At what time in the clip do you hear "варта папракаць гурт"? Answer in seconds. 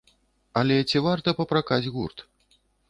1.09-2.27